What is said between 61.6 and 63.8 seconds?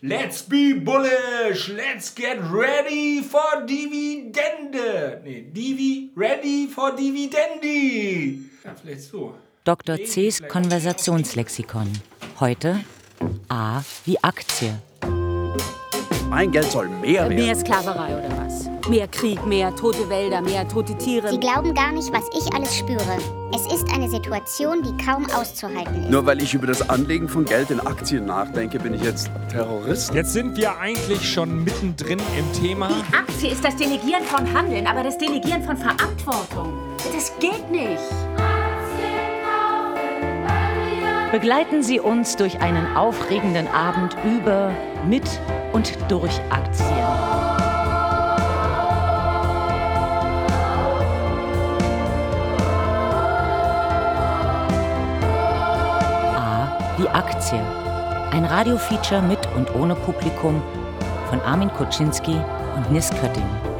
Kuczynski und Nis Kötting.